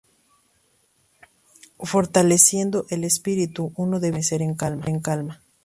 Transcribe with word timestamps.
Fortaleciendo 1.83 2.87
el 2.89 3.03
espíritu, 3.03 3.71
uno 3.75 3.99
debía 3.99 4.21
permanecer 4.57 4.87
en 4.91 4.99
calma. 5.03 5.43